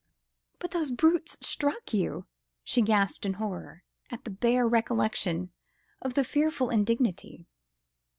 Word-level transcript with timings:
"But 0.57 0.71
those 0.71 0.89
brutes 0.89 1.37
struck 1.41 1.93
you!" 1.93 2.25
she 2.63 2.81
gasped 2.81 3.23
in 3.23 3.33
horror, 3.33 3.83
at 4.09 4.23
the 4.23 4.31
bare 4.31 4.67
recollection 4.67 5.51
of 6.01 6.15
the 6.15 6.23
fearful 6.23 6.71
indignity. 6.71 7.45